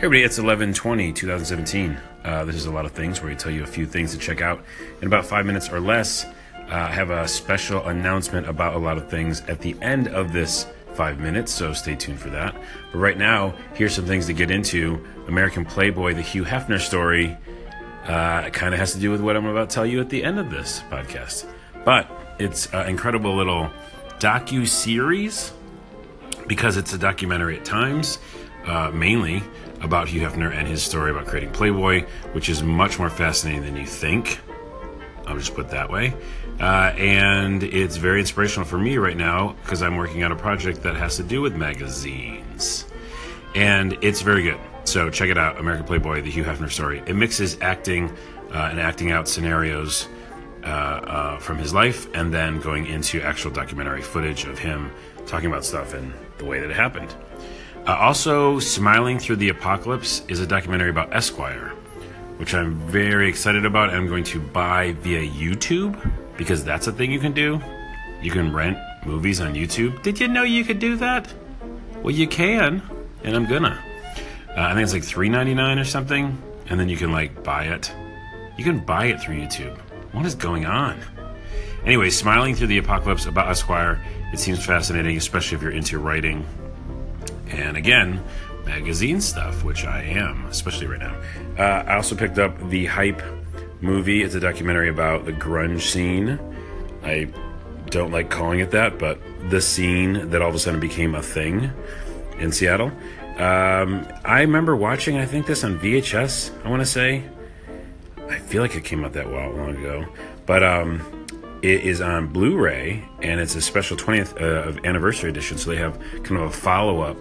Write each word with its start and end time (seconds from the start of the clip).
Hey 0.00 0.06
everybody, 0.06 0.24
it's 0.24 0.38
1120, 0.38 1.12
2017. 1.12 2.00
Uh, 2.24 2.46
this 2.46 2.56
is 2.56 2.64
a 2.64 2.70
lot 2.70 2.86
of 2.86 2.92
things 2.92 3.20
where 3.20 3.28
we 3.28 3.36
tell 3.36 3.52
you 3.52 3.64
a 3.64 3.66
few 3.66 3.84
things 3.84 4.12
to 4.12 4.18
check 4.18 4.40
out 4.40 4.64
in 5.02 5.06
about 5.06 5.26
five 5.26 5.44
minutes 5.44 5.68
or 5.68 5.78
less. 5.78 6.24
Uh, 6.24 6.68
I 6.70 6.90
have 6.90 7.10
a 7.10 7.28
special 7.28 7.86
announcement 7.86 8.48
about 8.48 8.76
a 8.76 8.78
lot 8.78 8.96
of 8.96 9.10
things 9.10 9.42
at 9.42 9.60
the 9.60 9.76
end 9.82 10.08
of 10.08 10.32
this 10.32 10.66
five 10.94 11.20
minutes, 11.20 11.52
so 11.52 11.74
stay 11.74 11.96
tuned 11.96 12.18
for 12.18 12.30
that. 12.30 12.54
But 12.92 12.98
right 12.98 13.18
now, 13.18 13.54
here's 13.74 13.94
some 13.94 14.06
things 14.06 14.24
to 14.28 14.32
get 14.32 14.50
into. 14.50 15.06
American 15.28 15.66
Playboy, 15.66 16.14
the 16.14 16.22
Hugh 16.22 16.44
Hefner 16.44 16.80
story, 16.80 17.36
uh, 18.04 18.48
kind 18.48 18.72
of 18.72 18.80
has 18.80 18.94
to 18.94 19.00
do 19.00 19.10
with 19.10 19.20
what 19.20 19.36
I'm 19.36 19.44
about 19.44 19.68
to 19.68 19.74
tell 19.74 19.84
you 19.84 20.00
at 20.00 20.08
the 20.08 20.24
end 20.24 20.38
of 20.38 20.50
this 20.50 20.80
podcast. 20.90 21.44
But 21.84 22.10
it's 22.38 22.72
an 22.72 22.88
incredible 22.88 23.36
little 23.36 23.70
docu 24.18 24.66
series 24.66 25.52
because 26.46 26.78
it's 26.78 26.94
a 26.94 26.98
documentary 26.98 27.58
at 27.58 27.66
times, 27.66 28.18
uh, 28.66 28.90
mainly 28.92 29.42
about 29.80 30.08
Hugh 30.08 30.20
Hefner 30.20 30.52
and 30.52 30.66
his 30.68 30.82
story 30.82 31.10
about 31.10 31.26
creating 31.26 31.52
Playboy, 31.52 32.04
which 32.32 32.48
is 32.48 32.62
much 32.62 32.98
more 32.98 33.10
fascinating 33.10 33.62
than 33.62 33.76
you 33.76 33.86
think. 33.86 34.40
I'll 35.26 35.36
just 35.36 35.54
put 35.54 35.66
it 35.66 35.70
that 35.70 35.90
way. 35.90 36.14
Uh, 36.58 36.92
and 36.98 37.62
it's 37.62 37.96
very 37.96 38.20
inspirational 38.20 38.66
for 38.66 38.78
me 38.78 38.98
right 38.98 39.16
now 39.16 39.56
because 39.62 39.82
I'm 39.82 39.96
working 39.96 40.22
on 40.24 40.32
a 40.32 40.36
project 40.36 40.82
that 40.82 40.96
has 40.96 41.16
to 41.16 41.22
do 41.22 41.40
with 41.40 41.56
magazines. 41.56 42.84
And 43.54 43.96
it's 44.02 44.20
very 44.20 44.42
good. 44.42 44.60
So 44.84 45.08
check 45.08 45.30
it 45.30 45.38
out 45.38 45.58
American 45.58 45.86
Playboy, 45.86 46.22
the 46.22 46.30
Hugh 46.30 46.44
Hefner 46.44 46.70
story. 46.70 47.02
It 47.06 47.14
mixes 47.14 47.56
acting 47.60 48.10
uh, 48.52 48.68
and 48.70 48.80
acting 48.80 49.10
out 49.10 49.28
scenarios 49.28 50.08
uh, 50.62 50.66
uh, 50.66 51.38
from 51.38 51.56
his 51.58 51.72
life 51.72 52.08
and 52.14 52.34
then 52.34 52.60
going 52.60 52.86
into 52.86 53.22
actual 53.22 53.50
documentary 53.50 54.02
footage 54.02 54.44
of 54.44 54.58
him 54.58 54.90
talking 55.26 55.48
about 55.48 55.64
stuff 55.64 55.94
and 55.94 56.12
the 56.38 56.44
way 56.44 56.60
that 56.60 56.70
it 56.70 56.76
happened. 56.76 57.14
Uh, 57.86 57.94
also, 57.94 58.58
Smiling 58.58 59.18
Through 59.18 59.36
the 59.36 59.48
Apocalypse 59.48 60.22
is 60.28 60.38
a 60.40 60.46
documentary 60.46 60.90
about 60.90 61.14
Esquire, 61.14 61.70
which 62.36 62.54
I'm 62.54 62.74
very 62.88 63.28
excited 63.28 63.64
about 63.64 63.88
and 63.88 63.96
I'm 63.96 64.06
going 64.06 64.24
to 64.24 64.40
buy 64.40 64.92
via 65.00 65.22
YouTube 65.22 65.98
because 66.36 66.62
that's 66.62 66.86
a 66.86 66.92
thing 66.92 67.10
you 67.10 67.18
can 67.18 67.32
do. 67.32 67.60
You 68.22 68.30
can 68.30 68.52
rent 68.52 68.78
movies 69.06 69.40
on 69.40 69.54
YouTube. 69.54 70.02
Did 70.02 70.20
you 70.20 70.28
know 70.28 70.42
you 70.42 70.62
could 70.62 70.78
do 70.78 70.96
that? 70.96 71.32
Well, 72.02 72.14
you 72.14 72.28
can, 72.28 72.82
and 73.24 73.34
I'm 73.34 73.46
gonna. 73.46 73.82
Uh, 74.50 74.60
I 74.60 74.74
think 74.74 74.84
it's 74.84 74.92
like 74.92 75.02
$3.99 75.02 75.80
or 75.80 75.84
something, 75.84 76.36
and 76.68 76.78
then 76.78 76.88
you 76.88 76.98
can 76.98 77.12
like 77.12 77.42
buy 77.42 77.64
it. 77.64 77.90
You 78.58 78.64
can 78.64 78.80
buy 78.80 79.06
it 79.06 79.22
through 79.22 79.36
YouTube. 79.36 79.78
What 80.12 80.26
is 80.26 80.34
going 80.34 80.66
on? 80.66 81.00
Anyway, 81.86 82.10
Smiling 82.10 82.54
Through 82.54 82.66
the 82.66 82.78
Apocalypse 82.78 83.24
about 83.24 83.48
Esquire. 83.48 84.04
It 84.34 84.38
seems 84.38 84.64
fascinating, 84.64 85.16
especially 85.16 85.56
if 85.56 85.62
you're 85.62 85.72
into 85.72 85.98
writing 85.98 86.44
and 87.50 87.76
again, 87.76 88.22
magazine 88.64 89.20
stuff, 89.20 89.64
which 89.64 89.84
I 89.84 90.02
am, 90.02 90.46
especially 90.46 90.86
right 90.86 91.00
now. 91.00 91.16
Uh, 91.58 91.84
I 91.86 91.96
also 91.96 92.14
picked 92.14 92.38
up 92.38 92.70
the 92.70 92.86
Hype 92.86 93.22
movie. 93.80 94.22
It's 94.22 94.34
a 94.34 94.40
documentary 94.40 94.88
about 94.88 95.24
the 95.24 95.32
grunge 95.32 95.82
scene. 95.82 96.38
I 97.02 97.28
don't 97.86 98.12
like 98.12 98.30
calling 98.30 98.60
it 98.60 98.70
that, 98.70 98.98
but 98.98 99.18
the 99.50 99.60
scene 99.60 100.30
that 100.30 100.42
all 100.42 100.48
of 100.48 100.54
a 100.54 100.58
sudden 100.58 100.80
became 100.80 101.14
a 101.14 101.22
thing 101.22 101.70
in 102.38 102.52
Seattle. 102.52 102.92
Um, 103.38 104.06
I 104.24 104.42
remember 104.42 104.76
watching, 104.76 105.16
I 105.16 105.24
think 105.24 105.46
this 105.46 105.64
on 105.64 105.78
VHS, 105.78 106.64
I 106.64 106.68
want 106.68 106.80
to 106.80 106.86
say. 106.86 107.24
I 108.28 108.38
feel 108.38 108.62
like 108.62 108.76
it 108.76 108.84
came 108.84 109.04
out 109.04 109.14
that 109.14 109.30
while 109.30 109.50
long 109.50 109.76
ago. 109.76 110.06
But 110.46 110.62
um, 110.62 111.26
it 111.62 111.84
is 111.84 112.00
on 112.00 112.28
Blu 112.28 112.56
ray, 112.56 113.02
and 113.22 113.40
it's 113.40 113.54
a 113.54 113.60
special 113.60 113.96
20th 113.96 114.40
uh, 114.40 114.78
anniversary 114.84 115.30
edition. 115.30 115.58
So 115.58 115.70
they 115.70 115.76
have 115.76 115.98
kind 116.22 116.36
of 116.36 116.42
a 116.42 116.50
follow 116.50 117.00
up 117.00 117.16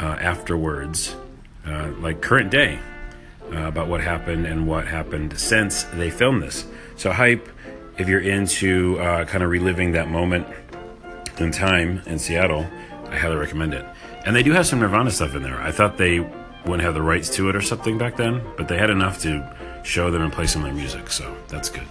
uh, 0.00 0.16
afterwards, 0.20 1.14
uh, 1.66 1.90
like 1.98 2.20
current 2.20 2.50
day, 2.50 2.78
uh, 3.52 3.66
about 3.66 3.88
what 3.88 4.00
happened 4.00 4.46
and 4.46 4.66
what 4.66 4.86
happened 4.86 5.38
since 5.38 5.84
they 5.84 6.10
filmed 6.10 6.42
this. 6.42 6.66
So, 6.96 7.12
hype, 7.12 7.48
if 7.98 8.08
you're 8.08 8.20
into 8.20 8.98
uh, 8.98 9.24
kind 9.26 9.44
of 9.44 9.50
reliving 9.50 9.92
that 9.92 10.08
moment 10.08 10.46
in 11.38 11.52
time 11.52 12.02
in 12.06 12.18
Seattle, 12.18 12.66
I 13.08 13.18
highly 13.18 13.36
recommend 13.36 13.74
it. 13.74 13.84
And 14.24 14.34
they 14.34 14.42
do 14.42 14.52
have 14.52 14.66
some 14.66 14.80
Nirvana 14.80 15.10
stuff 15.10 15.34
in 15.34 15.42
there. 15.42 15.60
I 15.60 15.72
thought 15.72 15.96
they 15.96 16.20
wouldn't 16.20 16.82
have 16.82 16.94
the 16.94 17.02
rights 17.02 17.34
to 17.36 17.48
it 17.48 17.56
or 17.56 17.60
something 17.60 17.98
back 17.98 18.16
then, 18.16 18.42
but 18.56 18.68
they 18.68 18.78
had 18.78 18.90
enough 18.90 19.20
to 19.22 19.56
show 19.82 20.10
them 20.10 20.22
and 20.22 20.32
play 20.32 20.46
some 20.46 20.62
of 20.62 20.66
their 20.66 20.74
music, 20.74 21.10
so 21.10 21.34
that's 21.48 21.70
good. 21.70 21.86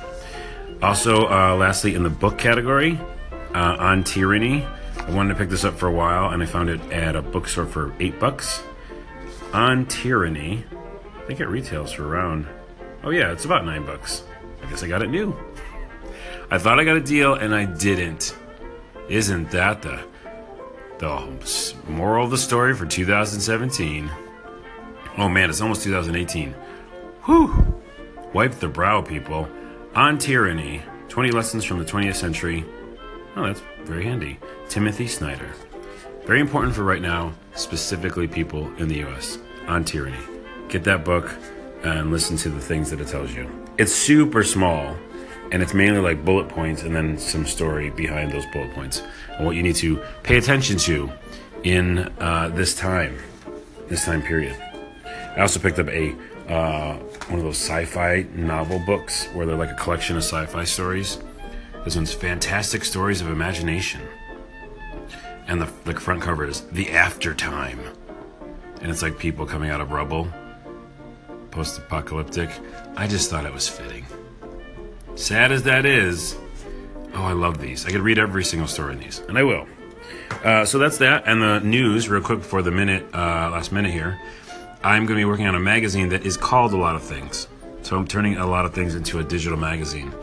Also, 0.81 1.27
uh, 1.27 1.55
lastly, 1.55 1.95
in 1.95 2.03
the 2.03 2.09
book 2.09 2.37
category, 2.37 2.99
uh, 3.53 3.75
on 3.79 4.03
tyranny, 4.03 4.65
I 5.09 5.11
wanted 5.11 5.29
to 5.29 5.39
pick 5.39 5.49
this 5.49 5.65
up 5.65 5.73
for 5.73 5.87
a 5.87 5.91
while, 5.91 6.29
and 6.29 6.43
I 6.43 6.45
found 6.45 6.69
it 6.69 6.79
at 6.91 7.15
a 7.15 7.23
bookstore 7.23 7.65
for 7.65 7.95
eight 7.99 8.19
bucks. 8.19 8.61
On 9.53 9.87
Tyranny, 9.87 10.63
I 11.17 11.25
think 11.25 11.39
it 11.39 11.47
retails 11.47 11.91
for 11.91 12.07
around. 12.07 12.47
Oh 13.03 13.09
yeah, 13.09 13.31
it's 13.31 13.43
about 13.43 13.65
nine 13.65 13.87
bucks. 13.87 14.21
I 14.61 14.69
guess 14.69 14.83
I 14.83 14.87
got 14.87 15.01
it 15.01 15.09
new. 15.09 15.35
I 16.51 16.59
thought 16.59 16.79
I 16.79 16.83
got 16.83 16.95
a 16.95 17.01
deal, 17.01 17.33
and 17.33 17.55
I 17.55 17.65
didn't. 17.65 18.37
Isn't 19.09 19.49
that 19.49 19.81
the 19.81 19.99
the 20.99 21.73
moral 21.87 22.25
of 22.25 22.29
the 22.29 22.37
story 22.37 22.75
for 22.75 22.85
2017? 22.85 24.11
Oh 25.17 25.27
man, 25.27 25.49
it's 25.49 25.59
almost 25.59 25.81
2018. 25.81 26.51
Whew! 27.23 27.81
Wipe 28.31 28.53
the 28.59 28.67
brow, 28.67 29.01
people. 29.01 29.49
On 29.95 30.19
Tyranny 30.19 30.83
20 31.07 31.31
Lessons 31.31 31.65
from 31.65 31.79
the 31.79 31.85
20th 31.85 32.13
Century 32.13 32.63
Oh, 33.39 33.45
that's 33.45 33.61
very 33.83 34.03
handy. 34.03 34.37
Timothy 34.67 35.07
Snyder. 35.07 35.49
Very 36.25 36.41
important 36.41 36.75
for 36.75 36.83
right 36.83 37.01
now, 37.01 37.31
specifically 37.55 38.27
people 38.27 38.69
in 38.75 38.89
the 38.89 39.01
US 39.05 39.37
on 39.65 39.85
tyranny. 39.85 40.19
Get 40.67 40.83
that 40.83 41.05
book 41.05 41.33
and 41.83 42.11
listen 42.11 42.35
to 42.35 42.49
the 42.49 42.59
things 42.59 42.89
that 42.89 42.99
it 42.99 43.07
tells 43.07 43.33
you. 43.33 43.49
It's 43.77 43.93
super 43.93 44.43
small 44.43 44.97
and 45.53 45.63
it's 45.63 45.73
mainly 45.73 46.01
like 46.01 46.25
bullet 46.25 46.49
points 46.49 46.83
and 46.83 46.93
then 46.93 47.17
some 47.17 47.45
story 47.45 47.91
behind 47.91 48.33
those 48.33 48.45
bullet 48.47 48.73
points 48.73 49.03
and 49.37 49.45
what 49.45 49.55
you 49.55 49.63
need 49.63 49.77
to 49.77 50.03
pay 50.23 50.35
attention 50.35 50.75
to 50.79 51.09
in 51.63 52.11
uh, 52.19 52.49
this 52.49 52.75
time, 52.75 53.17
this 53.87 54.03
time 54.03 54.21
period. 54.21 54.61
I 55.37 55.39
also 55.39 55.61
picked 55.61 55.79
up 55.79 55.87
a 55.87 56.13
uh, 56.49 56.97
one 57.29 57.39
of 57.39 57.45
those 57.45 57.55
sci-fi 57.57 58.25
novel 58.33 58.79
books 58.79 59.27
where 59.27 59.45
they're 59.45 59.55
like 59.55 59.71
a 59.71 59.75
collection 59.75 60.17
of 60.17 60.23
sci-fi 60.23 60.65
stories 60.65 61.19
this 61.85 61.95
one's 61.95 62.13
Fantastic 62.13 62.83
Stories 62.83 63.21
of 63.21 63.29
Imagination. 63.29 64.01
And 65.47 65.61
the, 65.61 65.71
the 65.85 65.99
front 65.99 66.21
cover 66.21 66.45
is 66.45 66.61
The 66.61 66.91
After 66.91 67.33
Time. 67.33 67.79
And 68.81 68.91
it's 68.91 69.01
like 69.01 69.17
people 69.17 69.45
coming 69.45 69.69
out 69.69 69.81
of 69.81 69.91
rubble, 69.91 70.27
post 71.51 71.77
apocalyptic. 71.77 72.49
I 72.95 73.07
just 73.07 73.29
thought 73.29 73.45
it 73.45 73.53
was 73.53 73.67
fitting. 73.67 74.05
Sad 75.15 75.51
as 75.51 75.63
that 75.63 75.85
is, 75.85 76.35
oh, 77.13 77.23
I 77.23 77.33
love 77.33 77.59
these. 77.59 77.85
I 77.85 77.91
could 77.91 78.01
read 78.01 78.19
every 78.19 78.43
single 78.43 78.67
story 78.67 78.93
in 78.93 78.99
these, 78.99 79.19
and 79.27 79.37
I 79.37 79.43
will. 79.43 79.67
Uh, 80.43 80.65
so 80.65 80.77
that's 80.77 80.97
that. 80.99 81.23
And 81.25 81.41
the 81.41 81.59
news, 81.59 82.09
real 82.09 82.21
quick 82.21 82.39
before 82.39 82.61
the 82.61 82.71
minute, 82.71 83.03
uh, 83.13 83.49
last 83.51 83.71
minute 83.71 83.91
here. 83.91 84.19
I'm 84.83 85.05
going 85.05 85.17
to 85.17 85.21
be 85.21 85.25
working 85.25 85.47
on 85.47 85.55
a 85.55 85.59
magazine 85.59 86.09
that 86.09 86.25
is 86.25 86.37
called 86.37 86.73
a 86.73 86.77
lot 86.77 86.95
of 86.95 87.03
things. 87.03 87.47
So 87.81 87.97
I'm 87.97 88.07
turning 88.07 88.37
a 88.37 88.45
lot 88.45 88.65
of 88.65 88.73
things 88.73 88.95
into 88.95 89.19
a 89.19 89.23
digital 89.23 89.57
magazine 89.57 90.13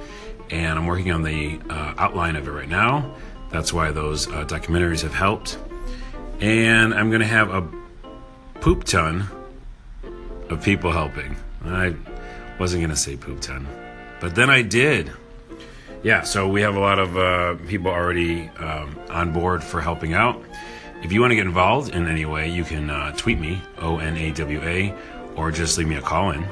and 0.51 0.79
I'm 0.79 0.87
working 0.87 1.13
on 1.13 1.23
the 1.23 1.61
uh, 1.69 1.95
outline 1.99 2.37
of 2.37 2.47
it 2.47 2.51
right 2.51 2.69
now. 2.69 3.15
That's 3.51 3.73
why 3.73 3.91
those 3.91 4.27
uh, 4.29 4.45
documentaries 4.45 5.03
have 5.03 5.15
helped. 5.15 5.59
And 6.41 6.93
I'm 6.95 7.09
going 7.11 7.21
to 7.21 7.27
have 7.27 7.51
a 7.51 7.67
poop 8.61 8.85
ton 8.85 9.29
of 10.51 10.63
people 10.63 10.93
helping. 10.93 11.37
I 11.65 11.95
wasn't 12.59 12.83
going 12.83 12.91
to 12.91 12.97
say 12.97 13.17
poop 13.17 13.41
ton, 13.41 13.67
but 14.21 14.35
then 14.35 14.51
I 14.51 14.63
did. 14.63 15.13
Yeah, 16.03 16.23
so 16.23 16.49
we 16.49 16.61
have 16.61 16.77
a 16.77 16.81
lot 16.81 16.99
of 16.99 17.17
uh, 17.17 17.55
people 17.67 17.91
already 17.91 18.49
um, 18.59 18.97
on 19.11 19.33
board 19.33 19.65
for 19.65 19.81
helping 19.81 20.15
out. 20.15 20.41
If 21.03 21.13
you 21.13 21.21
want 21.21 21.33
to 21.33 21.37
get 21.37 21.47
involved 21.47 21.95
in 21.95 22.07
any 22.07 22.25
way, 22.25 22.49
you 22.49 22.65
can 22.65 22.91
uh, 22.91 23.13
tweet 23.17 23.39
me, 23.39 23.61
O 23.79 23.99
N 23.99 24.17
A 24.17 24.33
W 24.33 24.61
A, 24.63 24.95
or 25.35 25.51
just 25.51 25.79
leave 25.79 25.89
me 25.89 25.97
a 25.97 26.03
call 26.03 26.31
in 26.31 26.47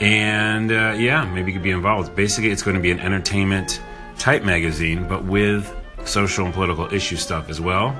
and 0.00 0.70
uh, 0.70 0.94
yeah, 0.96 1.24
maybe 1.24 1.50
you 1.50 1.58
could 1.58 1.62
be 1.62 1.70
involved. 1.70 2.14
Basically, 2.14 2.50
it's 2.50 2.62
going 2.62 2.76
to 2.76 2.82
be 2.82 2.90
an 2.90 3.00
entertainment 3.00 3.80
type 4.18 4.44
magazine, 4.44 5.08
but 5.08 5.24
with 5.24 5.74
social 6.04 6.44
and 6.44 6.54
political 6.54 6.92
issue 6.92 7.16
stuff 7.16 7.48
as 7.48 7.60
well. 7.60 7.96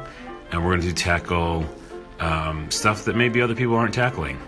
And 0.51 0.65
we're 0.65 0.77
going 0.77 0.89
to 0.89 0.95
tackle 0.95 1.65
um, 2.21 2.71
stuff 2.71 3.05
that 3.05 3.17
maybe 3.17 3.41
other 3.43 3.55
people 3.55 3.75
aren't 3.75 3.95
tackling. 3.95 4.41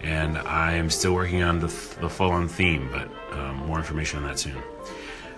And 0.00 0.36
I 0.38 0.74
am 0.74 0.90
still 0.90 1.14
working 1.14 1.42
on 1.42 1.60
the, 1.60 1.68
the 2.00 2.08
full 2.08 2.30
on 2.30 2.48
theme, 2.48 2.88
but 2.90 3.08
um, 3.32 3.56
more 3.66 3.78
information 3.78 4.18
on 4.18 4.26
that 4.26 4.38
soon. 4.38 4.60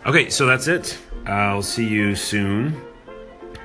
Okay, 0.07 0.31
so 0.31 0.47
that's 0.47 0.67
it. 0.69 0.99
I'll 1.27 1.63
see 1.63 1.87
you 1.87 2.15
soon. 2.15 2.81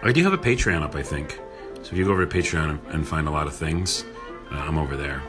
I 0.04 0.12
do 0.12 0.24
have 0.24 0.34
a 0.34 0.38
Patreon 0.38 0.82
up, 0.82 0.96
I 0.96 1.02
think. 1.02 1.40
So 1.82 1.92
if 1.92 1.94
you 1.94 2.06
go 2.06 2.12
over 2.12 2.26
to 2.26 2.38
Patreon 2.38 2.94
and 2.94 3.08
find 3.08 3.28
a 3.28 3.32
lot 3.32 3.48
of 3.48 3.56
things, 3.56 4.06
uh, 4.52 4.56
I'm 4.56 4.78
over 4.78 4.96
there. 4.96 5.22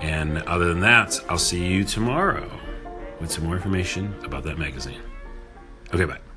And 0.00 0.38
other 0.42 0.68
than 0.68 0.80
that, 0.80 1.18
I'll 1.28 1.38
see 1.38 1.64
you 1.64 1.84
tomorrow 1.84 2.50
with 3.20 3.30
some 3.30 3.44
more 3.44 3.54
information 3.54 4.14
about 4.24 4.44
that 4.44 4.58
magazine. 4.58 5.02
Okay, 5.92 6.04
bye. 6.04 6.29